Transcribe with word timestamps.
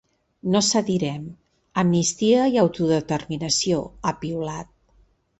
“No 0.53 0.59
cedirem: 0.67 1.25
amnistia 1.81 2.47
i 2.55 2.57
autodeterminació!”, 2.61 3.83
ha 4.05 4.15
piulat. 4.23 4.73